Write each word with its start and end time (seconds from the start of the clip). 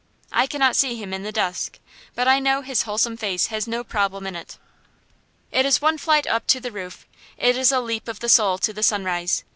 I 0.31 0.47
cannot 0.47 0.75
see 0.75 0.95
him 0.95 1.13
in 1.13 1.21
the 1.21 1.31
dusk, 1.31 1.77
but 2.15 2.27
I 2.27 2.39
know 2.39 2.63
his 2.63 2.81
wholesome 2.81 3.17
face 3.17 3.45
has 3.53 3.67
no 3.67 3.83
problem 3.83 4.25
in 4.25 4.35
it. 4.35 4.57
It 5.51 5.63
is 5.63 5.79
one 5.79 5.99
flight 5.99 6.25
up 6.25 6.47
to 6.47 6.59
the 6.59 6.71
roof; 6.71 7.05
it 7.37 7.55
is 7.55 7.71
a 7.71 7.79
leap 7.79 8.07
of 8.07 8.19
the 8.19 8.27
soul 8.27 8.57
to 8.57 8.73
the 8.73 8.81
sunrise. 8.81 9.43